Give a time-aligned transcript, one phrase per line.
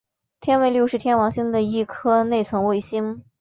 [0.39, 3.23] 天卫六是天王星的一颗内层卫星。